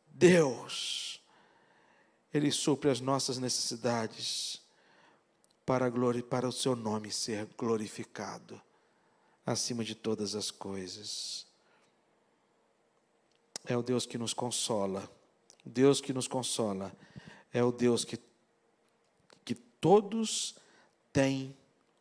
[0.09, 0.99] Deus
[2.33, 4.61] ele supre as nossas necessidades
[5.65, 8.61] para, glória, para o seu nome ser glorificado
[9.45, 11.47] acima de todas as coisas.
[13.65, 15.11] É o Deus que nos consola.
[15.69, 16.93] Deus que nos consola
[17.53, 18.19] é o Deus que,
[19.45, 20.57] que todos
[21.13, 21.57] têm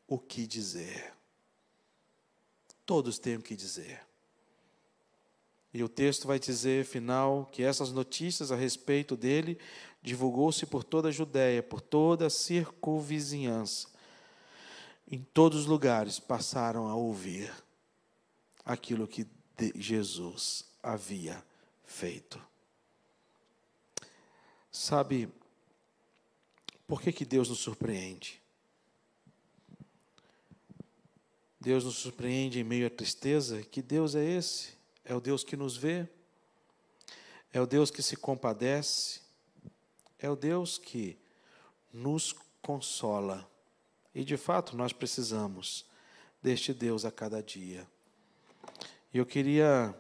[0.08, 1.14] o que dizer.
[2.86, 4.02] Todos têm o que dizer.
[5.74, 9.60] E o texto vai dizer, final, que essas notícias a respeito dele
[10.02, 13.90] divulgou-se por toda a Judéia, por toda a circunvizinhança.
[15.10, 17.54] Em todos os lugares passaram a ouvir
[18.66, 19.28] aquilo que
[19.76, 21.44] Jesus havia
[21.86, 22.47] feito.
[24.78, 25.28] Sabe
[26.88, 28.40] por que, que Deus nos surpreende?
[31.60, 33.64] Deus nos surpreende em meio à tristeza.
[33.64, 34.78] Que Deus é esse?
[35.04, 36.08] É o Deus que nos vê,
[37.52, 39.22] é o Deus que se compadece,
[40.20, 41.18] é o Deus que
[41.92, 43.50] nos consola.
[44.14, 45.88] E de fato nós precisamos
[46.42, 47.88] deste Deus a cada dia.
[49.12, 49.98] E eu queria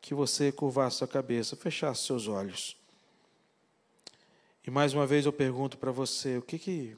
[0.00, 2.82] que você curvasse sua cabeça, fechasse seus olhos.
[4.66, 6.96] E mais uma vez eu pergunto para você, o que que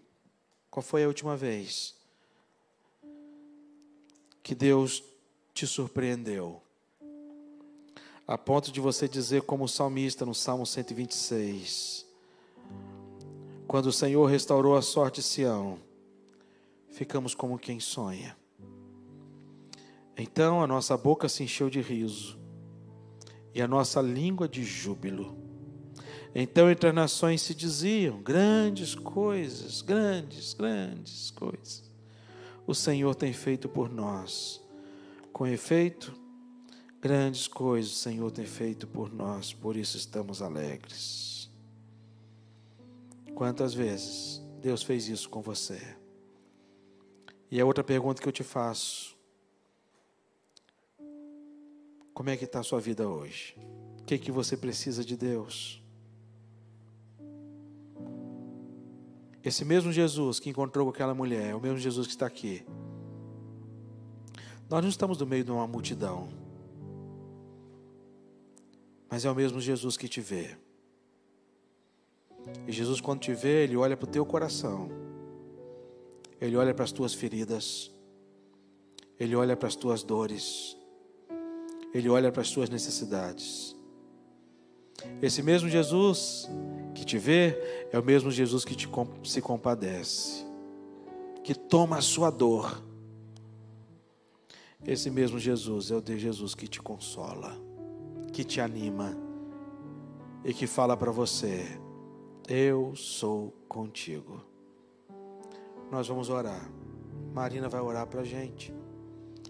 [0.71, 1.95] qual foi a última vez
[4.43, 5.03] que Deus
[5.53, 6.63] te surpreendeu?
[8.27, 12.05] a ponto de você dizer, como o salmista no Salmo 126,
[13.69, 15.79] quando o Senhor restaurou a sorte de Sião,
[16.89, 18.37] ficamos como quem sonha.
[20.17, 22.39] Então a nossa boca se encheu de riso
[23.55, 25.46] e a nossa língua de júbilo.
[26.39, 31.91] Então entre as nações se diziam grandes coisas, grandes, grandes coisas.
[32.67, 34.61] O Senhor tem feito por nós.
[35.33, 36.13] Com efeito,
[37.07, 41.49] Grandes coisas o Senhor tem feito por nós, por isso estamos alegres.
[43.33, 45.81] Quantas vezes Deus fez isso com você?
[47.49, 49.17] E a outra pergunta que eu te faço:
[52.13, 53.57] Como é que está a sua vida hoje?
[54.01, 55.81] O que, é que você precisa de Deus?
[59.47, 62.67] Esse mesmo Jesus que encontrou aquela mulher, é o mesmo Jesus que está aqui.
[64.69, 66.29] Nós não estamos no meio de uma multidão
[69.11, 70.57] mas é o mesmo Jesus que te vê.
[72.67, 74.91] E Jesus, quando te vê, Ele olha para o teu coração,
[76.41, 77.91] Ele olha para as tuas feridas,
[79.19, 80.77] Ele olha para as tuas dores,
[81.95, 83.75] Ele olha para as tuas necessidades.
[85.23, 86.49] Esse mesmo Jesus
[86.97, 88.89] que te vê é o mesmo Jesus que te,
[89.23, 90.45] se compadece,
[91.45, 92.83] que toma a sua dor.
[94.85, 97.67] Esse mesmo Jesus é o de Jesus que te consola
[98.37, 99.17] que te anima.
[100.45, 101.65] e que fala para você:
[102.47, 104.45] Eu sou contigo.
[105.91, 106.71] Nós vamos orar.
[107.33, 108.75] Marina vai orar para a gente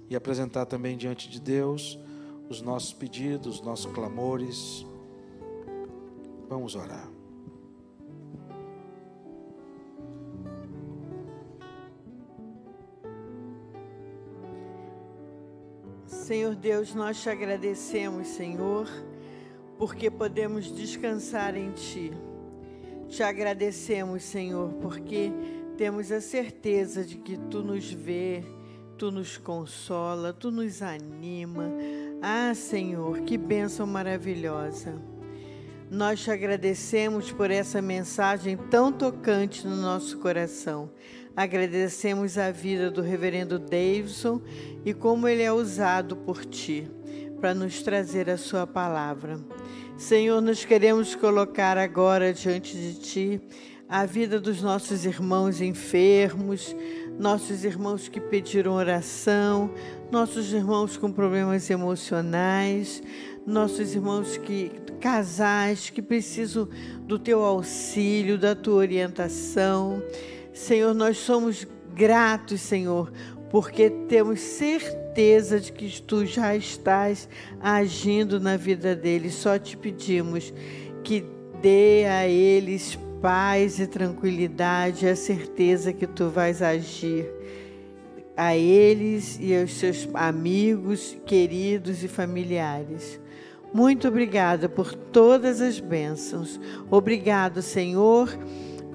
[0.09, 1.99] e apresentar também diante de Deus
[2.49, 4.87] os nossos pedidos, os nossos clamores.
[6.49, 7.16] Vamos orar.
[16.27, 18.89] Senhor Deus, nós te agradecemos, Senhor,
[19.79, 22.13] porque podemos descansar em Ti.
[23.09, 25.31] Te agradecemos, Senhor, porque
[25.77, 28.43] temos a certeza de que Tu nos vê,
[28.99, 31.71] Tu nos consola, Tu nos anima.
[32.21, 35.01] Ah, Senhor, que bênção maravilhosa.
[35.89, 40.91] Nós te agradecemos por essa mensagem tão tocante no nosso coração.
[41.37, 44.41] Agradecemos a vida do reverendo Davidson
[44.87, 46.89] e como ele é usado por ti
[47.41, 49.39] para nos trazer a sua palavra.
[49.99, 53.41] Senhor, nós queremos colocar agora diante de ti
[53.89, 56.75] a vida dos nossos irmãos enfermos,
[57.19, 59.71] nossos irmãos que pediram oração,
[60.11, 63.03] nossos irmãos com problemas emocionais,
[63.47, 66.69] nossos irmãos que casais que precisam
[67.03, 70.03] do teu auxílio, da tua orientação.
[70.57, 73.13] Senhor, nós somos gratos, Senhor,
[73.51, 77.29] porque temos certeza de que tu já estás
[77.61, 79.35] agindo na vida deles.
[79.35, 80.55] Só te pedimos
[81.05, 81.27] que
[81.61, 87.31] dê a eles paz e tranquilidade, a certeza que tu vais agir
[88.35, 93.21] a eles e aos seus amigos, queridos e familiares.
[93.75, 96.59] Muito obrigada por todas as bênçãos.
[96.91, 98.31] Obrigado, Senhor,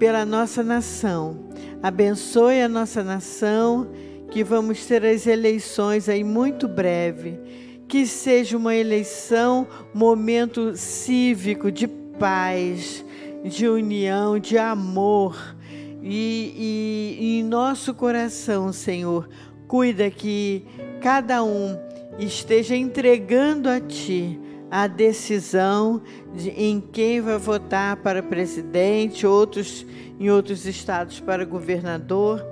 [0.02, 1.38] pela nossa nação.
[1.84, 3.88] Abençoe a nossa nação,
[4.32, 7.40] que vamos ter as eleições aí muito breve.
[7.88, 13.06] Que seja uma eleição, momento cívico de paz,
[13.44, 15.38] de união, de amor.
[16.02, 19.30] E, e, em nosso coração, Senhor,
[19.68, 20.66] cuida que
[21.00, 21.78] cada um
[22.18, 24.40] esteja entregando a Ti
[24.72, 26.02] a decisão
[26.34, 29.86] de em quem vai votar para presidente, outros
[30.18, 32.46] em outros estados para governador.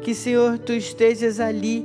[0.00, 1.84] Que, Senhor, tu estejas ali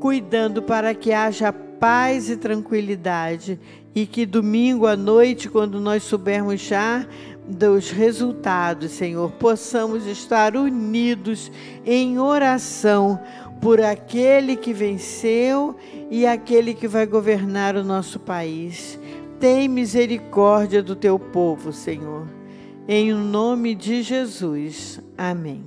[0.00, 3.58] cuidando para que haja paz e tranquilidade
[3.94, 7.06] e que domingo à noite, quando nós soubermos já
[7.46, 11.50] dos resultados, Senhor, possamos estar unidos
[11.84, 13.20] em oração
[13.60, 15.76] por aquele que venceu
[16.10, 18.98] e aquele que vai governar o nosso país.
[19.40, 22.26] Tem misericórdia do teu povo, Senhor.
[22.86, 25.00] Em nome de Jesus.
[25.16, 25.64] Amém.